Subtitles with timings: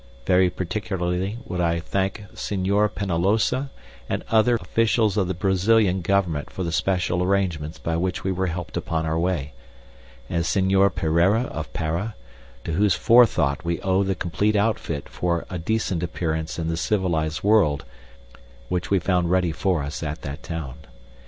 [0.25, 3.69] Very particularly would I thank Senhor Penalosa
[4.09, 8.47] and other officials of the Brazilian Government for the special arrangements by which we were
[8.47, 9.53] helped upon our way,
[10.27, 12.15] and Senhor Pereira of Para,
[12.63, 17.43] to whose forethought we owe the complete outfit for a decent appearance in the civilized
[17.43, 17.85] world
[18.69, 20.77] which we found ready for us at that town.